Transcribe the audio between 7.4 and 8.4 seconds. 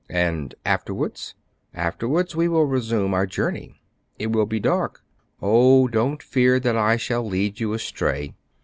you astray!